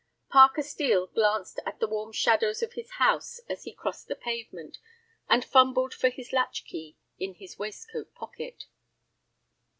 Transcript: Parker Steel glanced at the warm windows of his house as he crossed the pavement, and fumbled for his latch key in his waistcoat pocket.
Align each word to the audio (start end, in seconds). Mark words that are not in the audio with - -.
Parker 0.31 0.63
Steel 0.63 1.05
glanced 1.05 1.59
at 1.63 1.79
the 1.79 1.87
warm 1.87 2.11
windows 2.25 2.63
of 2.63 2.73
his 2.73 2.89
house 2.93 3.39
as 3.47 3.65
he 3.65 3.71
crossed 3.71 4.07
the 4.07 4.15
pavement, 4.15 4.79
and 5.29 5.45
fumbled 5.45 5.93
for 5.93 6.09
his 6.09 6.33
latch 6.33 6.65
key 6.65 6.97
in 7.19 7.35
his 7.35 7.59
waistcoat 7.59 8.11
pocket. 8.15 8.63